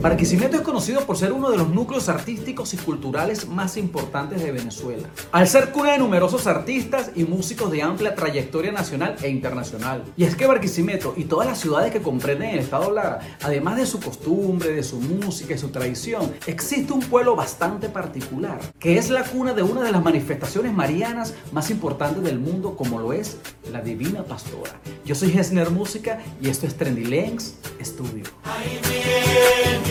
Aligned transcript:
Barquisimeto 0.00 0.56
es 0.56 0.62
conocido 0.62 1.02
por 1.02 1.18
ser 1.18 1.30
uno 1.30 1.50
de 1.50 1.58
los 1.58 1.68
núcleos 1.68 2.08
artísticos 2.08 2.72
y 2.72 2.78
culturales 2.78 3.46
más 3.46 3.76
importantes 3.76 4.42
de 4.42 4.50
Venezuela, 4.50 5.10
al 5.30 5.46
ser 5.46 5.72
cuna 5.72 5.92
de 5.92 5.98
numerosos 5.98 6.46
artistas 6.46 7.10
y 7.14 7.24
músicos 7.24 7.70
de 7.70 7.82
amplia 7.82 8.14
trayectoria 8.14 8.72
nacional 8.72 9.16
e 9.22 9.28
internacional. 9.28 10.02
Y 10.16 10.24
es 10.24 10.36
que 10.36 10.46
Barquisimeto 10.46 11.12
y 11.18 11.24
todas 11.24 11.46
las 11.46 11.60
ciudades 11.60 11.92
que 11.92 12.00
comprenden 12.00 12.48
el 12.48 12.60
estado 12.60 12.90
Lara, 12.90 13.20
además 13.42 13.76
de 13.76 13.84
su 13.84 14.00
costumbre, 14.00 14.72
de 14.72 14.82
su 14.82 14.98
música 15.00 15.52
y 15.52 15.58
su 15.58 15.68
tradición, 15.68 16.32
existe 16.46 16.94
un 16.94 17.00
pueblo 17.00 17.36
bastante 17.36 17.90
particular, 17.90 18.58
que 18.78 18.96
es 18.96 19.10
la 19.10 19.24
cuna 19.24 19.52
de 19.52 19.62
una 19.62 19.82
de 19.82 19.92
las 19.92 20.02
manifestaciones 20.02 20.72
marianas 20.72 21.34
más 21.52 21.68
importantes 21.68 22.24
del 22.24 22.38
mundo, 22.38 22.74
como 22.74 23.00
lo 23.00 23.12
es 23.12 23.36
la 23.70 23.82
Divina 23.82 24.24
Pastora. 24.24 24.80
Yo 25.04 25.14
soy 25.14 25.36
Hesner 25.36 25.68
Música 25.70 26.20
y 26.40 26.48
esto 26.48 26.66
es 26.66 26.74
Trendy 26.74 27.04
Lengs 27.04 27.56
Studio. 27.82 28.24
Ahí 28.44 29.89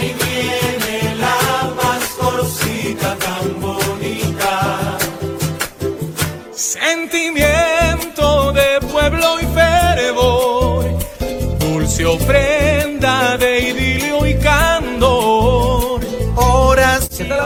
viene 0.00 0.60
la 0.62 0.65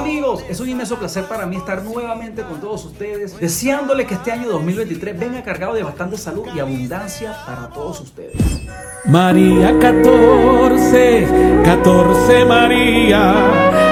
amigos? 0.00 0.42
Es 0.48 0.58
un 0.60 0.68
inmenso 0.68 0.96
placer 0.98 1.24
para 1.24 1.46
mí 1.46 1.56
estar 1.56 1.82
nuevamente 1.82 2.42
con 2.42 2.58
todos 2.60 2.84
ustedes, 2.86 3.38
deseándoles 3.38 4.06
que 4.06 4.14
este 4.14 4.32
año 4.32 4.48
2023 4.48 5.18
venga 5.18 5.42
cargado 5.42 5.74
de 5.74 5.82
bastante 5.82 6.16
salud 6.16 6.46
y 6.54 6.58
abundancia 6.58 7.36
para 7.46 7.68
todos 7.68 8.00
ustedes. 8.00 8.34
María 9.04 9.78
14, 9.78 11.28
14 11.64 12.44
María, 12.46 13.34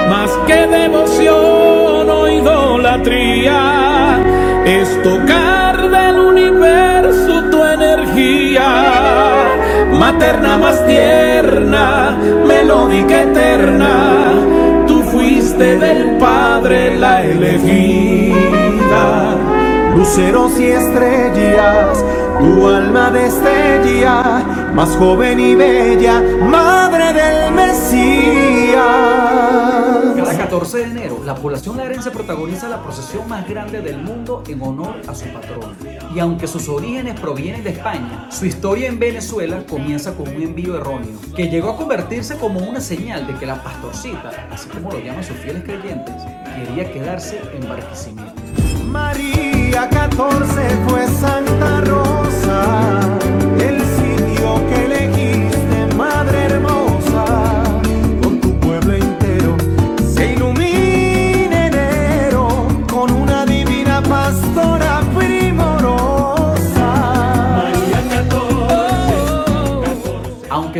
más 0.09 0.31
que 0.47 0.67
devoción 0.67 2.09
o 2.09 2.27
idolatría, 2.27 4.19
es 4.65 5.03
tocar 5.03 5.89
del 5.89 6.19
universo 6.19 7.43
tu 7.51 7.63
energía, 7.63 8.67
materna 9.93 10.57
más 10.57 10.85
tierna, 10.87 12.17
melódica 12.47 13.21
eterna, 13.23 14.08
fuiste 15.59 15.77
del 15.77 16.17
Padre 16.17 16.97
la 16.97 17.21
elegida, 17.23 18.33
luceros 19.95 20.57
y 20.59 20.67
estrellas, 20.67 22.03
tu 22.39 22.67
alma 22.67 23.11
destella 23.11 24.41
más 24.73 24.95
joven 24.95 25.39
y 25.39 25.55
bella, 25.55 26.23
madre 26.41 27.11
del 27.13 27.53
Mesías. 27.53 28.79
Cada 30.49 30.61
14 30.61 30.77
de 30.79 30.83
enero, 30.85 31.21
la 31.23 31.35
población 31.35 31.77
larense 31.77 32.09
protagoniza 32.09 32.67
la 32.69 32.81
procesión 32.81 33.29
más 33.29 33.47
grande 33.47 33.81
del 33.81 33.99
mundo 33.99 34.43
en 34.47 34.59
honor 34.63 34.99
a 35.07 35.13
su 35.13 35.25
patrón. 35.27 35.77
Y 36.15 36.17
aunque 36.17 36.47
sus 36.47 36.67
orígenes 36.69 37.19
provienen 37.19 37.63
de 37.63 37.69
España, 37.69 38.27
su 38.31 38.47
historia 38.47 38.87
en 38.87 38.97
Venezuela 38.97 39.63
comienza 39.69 40.15
con 40.15 40.27
un 40.27 40.41
envío 40.41 40.75
erróneo, 40.75 41.19
que 41.35 41.49
llegó 41.49 41.69
a 41.69 41.77
convertirse 41.77 42.35
como 42.37 42.61
una 42.61 42.81
señal 42.81 43.27
de 43.27 43.35
que 43.35 43.45
la 43.45 43.61
pastorcita, 43.61 44.47
así 44.51 44.67
como 44.69 44.91
lo 44.91 44.97
llaman 44.97 45.23
sus 45.23 45.37
fieles 45.37 45.61
creyentes, 45.63 46.15
quería 46.55 46.91
quedarse 46.91 47.39
en 47.53 47.69
Barquisimeto. 47.69 48.33
María 48.87 49.87
14 49.87 50.61
fue 50.87 51.07
Santa 51.09 51.81
Rosa, 51.81 53.18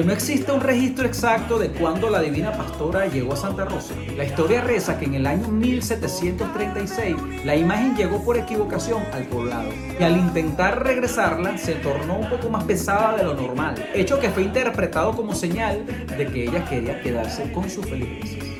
No 0.05 0.13
existe 0.13 0.51
un 0.51 0.61
registro 0.61 1.05
exacto 1.05 1.59
de 1.59 1.69
cuándo 1.69 2.09
la 2.09 2.21
Divina 2.21 2.53
Pastora 2.53 3.07
llegó 3.07 3.33
a 3.33 3.35
Santa 3.35 3.65
Rosa, 3.65 3.93
la 4.15 4.23
historia 4.23 4.61
reza 4.61 4.97
que 4.97 5.05
en 5.05 5.15
el 5.15 5.27
año 5.27 5.49
1736 5.49 7.15
la 7.43 7.55
imagen 7.55 7.95
llegó 7.97 8.23
por 8.23 8.37
equivocación 8.37 9.03
al 9.11 9.25
poblado 9.25 9.69
y 9.99 10.03
al 10.03 10.15
intentar 10.15 10.83
regresarla 10.83 11.57
se 11.57 11.73
tornó 11.75 12.17
un 12.17 12.29
poco 12.29 12.49
más 12.49 12.63
pesada 12.63 13.17
de 13.17 13.23
lo 13.23 13.33
normal, 13.33 13.75
hecho 13.93 14.19
que 14.19 14.29
fue 14.29 14.43
interpretado 14.43 15.15
como 15.15 15.35
señal 15.35 15.85
de 15.85 16.25
que 16.27 16.45
ella 16.45 16.63
quería 16.65 17.01
quedarse 17.01 17.51
con 17.51 17.69
sus 17.69 17.85
feligreses. 17.85 18.58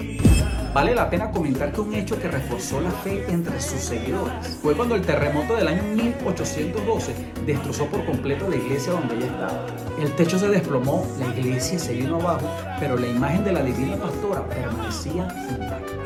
Vale 0.74 0.94
la 0.94 1.10
pena 1.10 1.32
comentar 1.32 1.72
que 1.72 1.82
un 1.82 1.94
hecho 1.96 2.20
que 2.20 2.28
reforzó 2.28 2.80
la 2.80 2.92
fe 2.92 3.26
entre 3.28 3.60
sus 3.60 3.80
seguidores 3.80 4.60
fue 4.62 4.76
cuando 4.76 4.94
el 4.94 5.02
terremoto 5.02 5.56
del 5.56 5.68
año 5.68 5.82
1812 5.82 7.16
destrozó 7.46 7.88
por 7.88 8.06
completo 8.06 8.48
la 8.48 8.56
iglesia 8.56 8.94
donde 8.94 9.16
ella 9.16 9.26
estaba. 9.26 9.66
El 10.00 10.16
techo 10.16 10.38
se 10.38 10.48
desplomó, 10.48 11.08
la 11.18 11.36
iglesia 11.36 11.80
se 11.80 11.94
vino 11.94 12.18
abajo, 12.18 12.48
pero 12.80 12.98
la 12.98 13.08
imagen 13.08 13.44
de 13.44 13.54
la 13.54 13.64
divina 13.64 13.98
pastora 13.98 14.48
permanecía 14.48 15.28
intacta. 15.50 15.99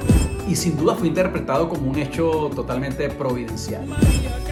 Y 0.47 0.55
sin 0.55 0.77
duda 0.77 0.95
fue 0.95 1.07
interpretado 1.07 1.67
como 1.69 1.89
un 1.89 1.97
hecho 1.97 2.51
totalmente 2.55 3.09
providencial. 3.09 3.87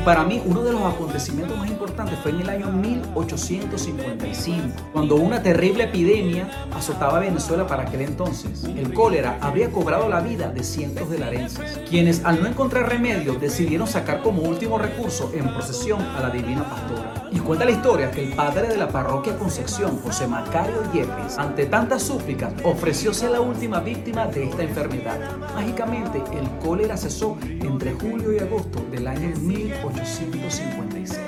Para 0.05 0.23
mí, 0.23 0.41
uno 0.45 0.63
de 0.63 0.71
los 0.71 0.81
acontecimientos 0.81 1.59
más 1.59 1.69
importantes 1.69 2.17
fue 2.23 2.31
en 2.31 2.41
el 2.41 2.49
año 2.49 2.71
1855, 2.71 4.89
cuando 4.93 5.15
una 5.15 5.43
terrible 5.43 5.83
epidemia 5.83 6.49
azotaba 6.73 7.17
a 7.17 7.19
Venezuela 7.19 7.67
para 7.67 7.83
aquel 7.83 8.01
entonces. 8.01 8.63
El 8.63 8.95
cólera 8.95 9.37
habría 9.41 9.71
cobrado 9.71 10.09
la 10.09 10.21
vida 10.21 10.49
de 10.49 10.63
cientos 10.63 11.11
de 11.11 11.19
larenses, 11.19 11.79
quienes 11.87 12.25
al 12.25 12.41
no 12.41 12.47
encontrar 12.47 12.89
remedio 12.89 13.35
decidieron 13.35 13.85
sacar 13.85 14.23
como 14.23 14.41
último 14.41 14.79
recurso 14.79 15.29
en 15.35 15.47
procesión 15.49 16.01
a 16.01 16.21
la 16.21 16.31
Divina 16.31 16.67
Pastora. 16.67 17.21
Y 17.31 17.39
cuenta 17.39 17.65
la 17.65 17.71
historia 17.71 18.11
que 18.11 18.23
el 18.23 18.35
padre 18.35 18.67
de 18.67 18.77
la 18.77 18.89
parroquia 18.89 19.37
Concepción, 19.37 19.99
José 19.99 20.27
Macario 20.27 20.83
Yepes, 20.91 21.37
ante 21.37 21.65
tantas 21.65 22.03
súplicas, 22.03 22.53
ofreció 22.63 23.13
ser 23.13 23.31
la 23.31 23.41
última 23.41 23.79
víctima 23.79 24.25
de 24.25 24.45
esta 24.45 24.63
enfermedad. 24.63 25.19
El 25.81 26.47
cólera 26.63 26.95
cesó 26.95 27.39
entre 27.41 27.93
julio 27.93 28.31
y 28.31 28.37
agosto 28.37 28.85
del 28.91 29.07
año 29.07 29.35
1856. 29.35 31.19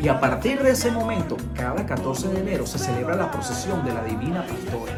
Y 0.00 0.06
a 0.06 0.20
partir 0.20 0.62
de 0.62 0.70
ese 0.70 0.92
momento, 0.92 1.36
cada 1.54 1.84
14 1.84 2.28
de 2.28 2.38
enero 2.38 2.64
se 2.68 2.78
celebra 2.78 3.16
la 3.16 3.32
procesión 3.32 3.84
de 3.84 3.92
la 3.92 4.04
Divina 4.04 4.46
Pastora. 4.46 4.96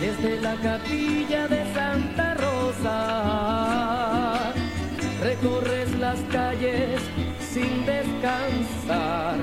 Desde 0.00 0.40
la 0.40 0.54
capilla 0.62 1.48
de 1.48 1.74
Santa 1.74 2.34
Rosa 2.34 3.72
recorres 5.20 5.98
las 5.98 6.20
calles 6.30 7.00
sin 7.50 7.84
descansar. 7.84 9.38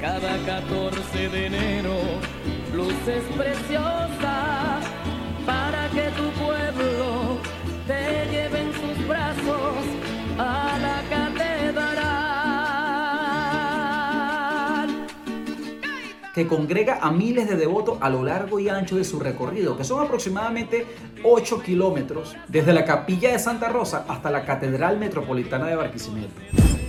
Cada 0.00 0.38
14 0.44 1.28
de 1.28 1.46
enero, 1.46 1.94
luces 2.74 3.22
preciosas 3.36 4.84
para 5.46 5.88
que 5.90 6.10
tu 6.16 6.30
pueblo 6.42 7.21
sus 8.72 9.08
brazos 9.08 9.84
a 10.38 10.78
la 10.80 11.02
catedral. 11.10 12.22
que 16.34 16.46
congrega 16.46 16.98
a 17.02 17.10
miles 17.10 17.48
de 17.48 17.56
devotos 17.56 17.98
a 18.00 18.08
lo 18.08 18.22
largo 18.22 18.58
y 18.58 18.68
ancho 18.68 18.96
de 18.96 19.04
su 19.04 19.20
recorrido, 19.20 19.76
que 19.76 19.84
son 19.84 20.02
aproximadamente 20.02 20.86
8 21.22 21.62
kilómetros 21.62 22.34
desde 22.48 22.72
la 22.72 22.84
capilla 22.84 23.32
de 23.32 23.38
Santa 23.38 23.68
Rosa 23.68 24.06
hasta 24.08 24.30
la 24.30 24.44
Catedral 24.44 24.98
Metropolitana 24.98 25.66
de 25.66 25.76
Barquisimeto, 25.76 26.32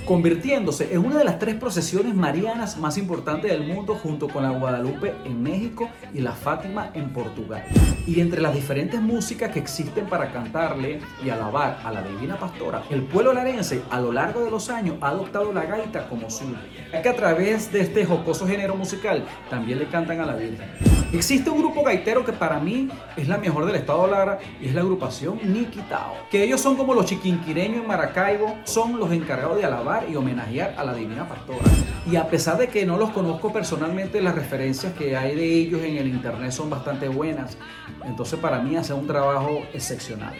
convirtiéndose 0.05 0.93
en 0.93 1.05
una 1.05 1.17
de 1.17 1.23
las 1.23 1.39
tres 1.39 1.55
procesiones 1.55 2.13
marianas 2.13 2.77
más 2.77 2.97
importantes 2.97 3.51
del 3.51 3.63
mundo 3.63 3.95
junto 3.95 4.27
con 4.27 4.43
la 4.43 4.49
Guadalupe 4.49 5.13
en 5.23 5.41
México 5.41 5.89
y 6.13 6.19
la 6.19 6.33
Fátima 6.33 6.91
en 6.93 7.09
Portugal. 7.11 7.63
Y 8.05 8.19
entre 8.19 8.41
las 8.41 8.53
diferentes 8.53 8.99
músicas 8.99 9.51
que 9.51 9.59
existen 9.59 10.05
para 10.07 10.31
cantarle 10.31 10.99
y 11.23 11.29
alabar 11.29 11.79
a 11.83 11.91
la 11.91 12.01
Divina 12.01 12.37
Pastora, 12.37 12.83
el 12.89 13.03
pueblo 13.03 13.33
larense 13.33 13.81
a 13.89 14.01
lo 14.01 14.11
largo 14.11 14.43
de 14.43 14.51
los 14.51 14.69
años 14.69 14.97
ha 15.01 15.09
adoptado 15.09 15.53
la 15.53 15.65
gaita 15.65 16.09
como 16.09 16.29
suya, 16.29 16.59
ya 16.91 17.01
que 17.01 17.09
a 17.09 17.15
través 17.15 17.71
de 17.71 17.81
este 17.81 18.05
jocoso 18.05 18.45
género 18.45 18.75
musical 18.75 19.23
también 19.49 19.79
le 19.79 19.87
cantan 19.87 20.19
a 20.19 20.25
la 20.25 20.35
Virgen. 20.35 20.67
Existe 21.13 21.49
un 21.51 21.59
grupo 21.59 21.83
gaitero 21.83 22.25
que 22.25 22.33
para 22.33 22.59
mí 22.59 22.89
es 23.15 23.27
la 23.27 23.37
mejor 23.37 23.67
del 23.67 23.75
estado 23.75 24.07
Lara 24.07 24.39
y 24.59 24.67
es 24.67 24.73
la 24.73 24.81
agrupación 24.81 25.39
Nikitao. 25.43 26.15
Que 26.31 26.43
ellos 26.43 26.59
son 26.59 26.75
como 26.75 26.95
los 26.95 27.05
chiquinquireños 27.05 27.81
en 27.81 27.87
Maracaibo, 27.87 28.57
son 28.63 28.99
los 28.99 29.11
encargados 29.11 29.57
de 29.57 29.63
alabar 29.63 29.92
y 30.09 30.15
homenajear 30.15 30.75
a 30.77 30.83
la 30.83 30.93
Divina 30.93 31.27
Pastora. 31.27 31.69
Y 32.09 32.15
a 32.15 32.27
pesar 32.27 32.57
de 32.57 32.67
que 32.67 32.85
no 32.85 32.97
los 32.97 33.11
conozco 33.11 33.53
personalmente, 33.53 34.21
las 34.21 34.35
referencias 34.35 34.93
que 34.93 35.15
hay 35.15 35.35
de 35.35 35.45
ellos 35.45 35.81
en 35.83 35.97
el 35.97 36.07
internet 36.07 36.51
son 36.51 36.69
bastante 36.69 37.07
buenas. 37.07 37.57
Entonces 38.05 38.39
para 38.39 38.59
mí 38.59 38.75
hace 38.75 38.93
un 38.93 39.07
trabajo 39.07 39.61
excepcional. 39.73 40.33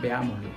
Veámoslo. 0.00 0.48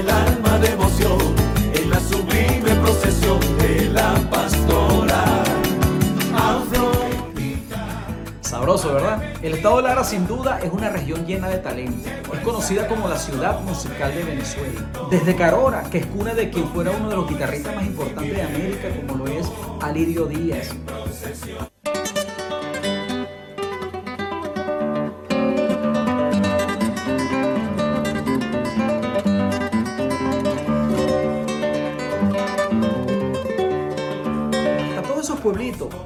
El 0.00 0.08
alma 0.08 0.58
de 0.58 0.68
emoción 0.68 1.18
en 1.74 1.90
la 1.90 2.00
sublime 2.00 2.74
procesión 2.82 3.38
de 3.58 3.90
la 3.90 4.14
pastora. 4.30 5.44
Sabroso, 8.40 8.94
¿verdad? 8.94 9.22
El 9.42 9.54
estado 9.54 9.80
Lara 9.80 10.02
sin 10.02 10.26
duda 10.26 10.58
es 10.60 10.72
una 10.72 10.88
región 10.88 11.24
llena 11.26 11.48
de 11.48 11.58
talento. 11.58 12.08
Es 12.32 12.40
conocida 12.40 12.88
como 12.88 13.08
la 13.08 13.16
ciudad 13.16 13.60
musical 13.60 14.12
de 14.14 14.24
Venezuela. 14.24 14.80
Desde 15.10 15.36
Carora, 15.36 15.82
que 15.84 15.98
es 15.98 16.06
cuna 16.06 16.34
de 16.34 16.50
quien 16.50 16.66
fuera 16.68 16.90
uno 16.90 17.10
de 17.10 17.16
los 17.16 17.28
guitarristas 17.28 17.76
más 17.76 17.86
importantes 17.86 18.34
de 18.34 18.42
América, 18.42 18.88
como 19.06 19.24
lo 19.24 19.30
es 19.30 19.46
Alirio 19.80 20.26
Díaz. 20.26 20.70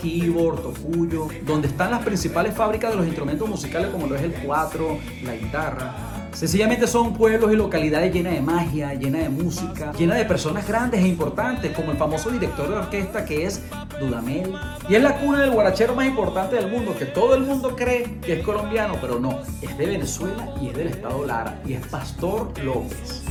Quibor, 0.04 0.60
Tocuyo, 0.60 1.28
donde 1.46 1.68
están 1.68 1.90
las 1.90 2.04
principales 2.04 2.52
fábricas 2.52 2.90
de 2.90 2.96
los 2.98 3.06
instrumentos 3.06 3.48
musicales 3.48 3.88
como 3.88 4.06
lo 4.06 4.14
es 4.14 4.22
el 4.22 4.34
cuatro, 4.34 4.98
la 5.24 5.34
guitarra. 5.34 5.94
Sencillamente 6.34 6.86
son 6.86 7.14
pueblos 7.14 7.50
y 7.52 7.56
localidades 7.56 8.12
llenas 8.12 8.34
de 8.34 8.42
magia, 8.42 8.92
llenas 8.92 9.22
de 9.22 9.28
música, 9.30 9.92
llenas 9.92 10.18
de 10.18 10.26
personas 10.26 10.68
grandes 10.68 11.02
e 11.02 11.08
importantes, 11.08 11.72
como 11.72 11.92
el 11.92 11.96
famoso 11.96 12.30
director 12.30 12.68
de 12.68 12.74
orquesta 12.74 13.24
que 13.24 13.46
es 13.46 13.62
Dudamel. 13.98 14.52
Y 14.88 14.94
es 14.94 15.02
la 15.02 15.18
cuna 15.18 15.40
del 15.40 15.50
guarachero 15.50 15.94
más 15.94 16.06
importante 16.06 16.56
del 16.56 16.70
mundo, 16.70 16.94
que 16.98 17.06
todo 17.06 17.34
el 17.34 17.42
mundo 17.42 17.74
cree 17.76 18.18
que 18.20 18.34
es 18.34 18.44
colombiano, 18.44 18.96
pero 19.00 19.18
no, 19.18 19.40
es 19.62 19.76
de 19.76 19.86
Venezuela 19.86 20.54
y 20.60 20.68
es 20.68 20.76
del 20.76 20.88
estado 20.88 21.24
Lara, 21.26 21.60
y 21.64 21.74
es 21.74 21.86
Pastor 21.86 22.52
López. 22.62 23.22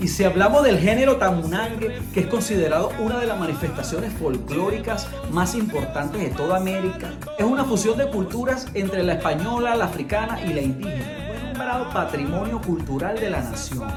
Y 0.00 0.08
si 0.08 0.24
hablamos 0.24 0.64
del 0.64 0.78
género 0.78 1.16
tamunangue, 1.16 2.00
que 2.12 2.20
es 2.20 2.26
considerado 2.26 2.90
una 2.98 3.18
de 3.18 3.26
las 3.26 3.38
manifestaciones 3.38 4.12
folclóricas 4.14 5.08
más 5.30 5.54
importantes 5.54 6.20
de 6.20 6.30
toda 6.30 6.56
América, 6.56 7.10
es 7.36 7.44
una 7.44 7.64
fusión 7.64 7.98
de 7.98 8.08
culturas 8.08 8.66
entre 8.74 9.02
la 9.02 9.14
española, 9.14 9.76
la 9.76 9.84
africana 9.84 10.40
y 10.44 10.52
la 10.52 10.62
indígena. 10.62 11.26
Fue 11.28 11.42
nombrado 11.42 11.90
Patrimonio 11.90 12.60
Cultural 12.60 13.18
de 13.18 13.30
la 13.30 13.40
Nación. 13.40 13.88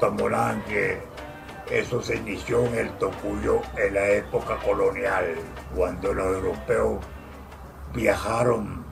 Tamurangue, 0.00 1.00
eso 1.70 2.02
se 2.02 2.16
inició 2.16 2.64
en 2.66 2.74
el 2.74 2.90
Tocuyo 2.98 3.60
en 3.76 3.94
la 3.94 4.08
época 4.08 4.56
colonial, 4.64 5.34
cuando 5.74 6.12
los 6.14 6.26
europeos 6.36 6.98
viajaron 7.94 8.84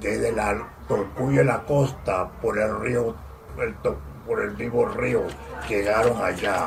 desde 0.00 0.32
la 0.32 0.68
Tocuyo 0.88 1.44
la 1.44 1.62
costa 1.64 2.30
por 2.40 2.58
el 2.58 2.80
río, 2.80 3.14
por 4.26 4.40
el 4.40 4.50
vivo 4.50 4.86
río, 4.86 5.22
llegaron 5.68 6.20
allá. 6.22 6.66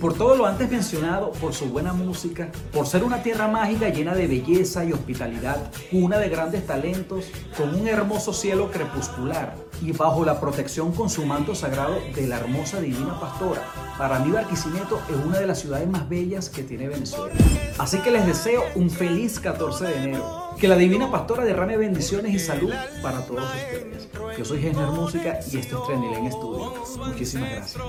Por 0.00 0.14
todo 0.14 0.34
lo 0.34 0.46
antes 0.46 0.70
mencionado, 0.70 1.32
por 1.32 1.52
su 1.52 1.66
buena 1.66 1.92
música, 1.92 2.48
por 2.72 2.86
ser 2.86 3.04
una 3.04 3.22
tierra 3.22 3.48
mágica 3.48 3.90
llena 3.90 4.14
de 4.14 4.26
belleza 4.26 4.84
y 4.84 4.92
hospitalidad, 4.92 5.70
cuna 5.90 6.18
de 6.18 6.28
grandes 6.30 6.66
talentos, 6.66 7.26
con 7.56 7.74
un 7.74 7.86
hermoso 7.86 8.32
cielo 8.32 8.70
crepuscular 8.70 9.54
y 9.82 9.92
bajo 9.92 10.24
la 10.24 10.40
protección 10.40 10.92
con 10.92 11.10
su 11.10 11.26
manto 11.26 11.54
sagrado 11.54 11.96
de 12.14 12.26
la 12.26 12.38
hermosa 12.38 12.80
Divina 12.80 13.18
Pastora, 13.20 13.62
para 14.00 14.18
mí 14.18 14.30
Barquisimeto 14.30 14.98
es 15.10 15.26
una 15.26 15.40
de 15.40 15.46
las 15.46 15.60
ciudades 15.60 15.86
más 15.86 16.08
bellas 16.08 16.48
que 16.48 16.62
tiene 16.62 16.88
Venezuela. 16.88 17.34
Así 17.76 17.98
que 17.98 18.10
les 18.10 18.24
deseo 18.24 18.64
un 18.74 18.88
feliz 18.88 19.38
14 19.38 19.84
de 19.84 19.94
enero. 19.94 20.54
Que 20.58 20.68
la 20.68 20.76
Divina 20.76 21.10
Pastora 21.10 21.44
derrame 21.44 21.76
bendiciones 21.76 22.32
y 22.32 22.38
salud 22.38 22.72
para 23.02 23.20
todos 23.26 23.44
ustedes. 23.44 24.08
Yo 24.38 24.44
soy 24.46 24.62
Gensler 24.62 24.86
Música 24.86 25.40
y 25.52 25.58
esto 25.58 25.82
es 25.82 25.86
Trendilen 25.86 26.32
Studio. 26.32 26.72
Muchísimas 26.96 27.50
gracias. 27.50 27.84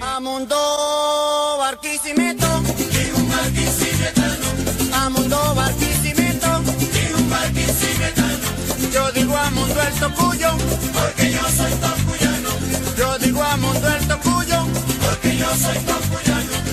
Amundo 0.00 0.56
Barquisimeto, 1.58 2.46
un 2.56 3.28
barquisimetano. 3.28 4.46
Amundo 4.94 5.54
Barquisimeto, 5.54 6.48
un 7.18 7.30
barquisimetano. 7.30 8.48
Yo 8.90 9.12
digo 9.12 9.36
Amundo 9.36 9.82
el 9.82 9.94
Tocuyo, 10.00 10.52
porque 10.94 11.32
yo 11.32 11.42
soy 11.50 11.72
tocuyano. 11.72 12.48
Yo 12.96 13.18
digo 13.18 13.42
Amundo 13.42 13.88
el 13.88 14.08
Tocuyo, 14.08 14.64
porque 15.10 15.36
yo 15.36 15.46
soy 15.56 15.78
popular. 15.78 16.69